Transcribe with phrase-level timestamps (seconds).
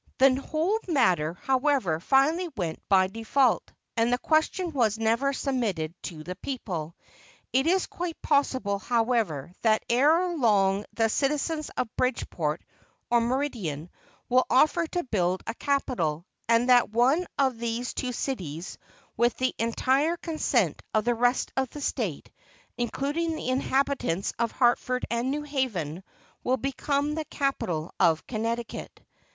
[0.17, 6.23] The whole matter, however, finally went by default, and the question was never submitted to
[6.23, 6.95] the people.
[7.53, 12.63] It is quite possible, however, that ere long the citizens of Bridgeport
[13.11, 13.91] or Meriden
[14.27, 18.79] will offer to build a capitol, and that one of these two cities
[19.15, 22.31] with the entire consent of the rest of the State,
[22.75, 26.03] including the inhabitants of Hartford and New Haven,
[26.43, 28.99] will become the capital of Connecticut.